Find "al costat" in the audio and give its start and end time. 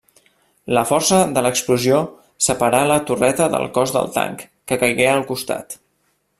5.15-5.81